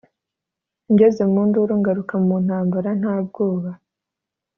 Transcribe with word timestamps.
ngeze 0.91 1.23
mu 1.31 1.41
nduru 1.47 1.73
ngaruka 1.81 2.15
mu 2.25 2.35
ntambara 2.45 2.89
nta 3.01 3.15
bwoba 3.25 3.71